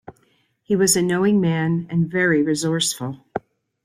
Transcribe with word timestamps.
He 0.63 0.75
was 0.75 0.95
a 0.95 1.03
knowing 1.03 1.39
man, 1.39 1.85
and 1.91 2.09
very 2.09 2.41
resourceful. 2.41 3.23